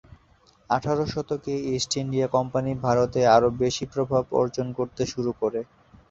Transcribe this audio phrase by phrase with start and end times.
[0.69, 5.59] আঠারো শতকে East India Company ভারতে আরও বেশি প্রভাব অর্জন করতে শুরু করে।